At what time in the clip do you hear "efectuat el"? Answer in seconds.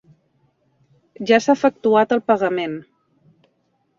1.59-2.23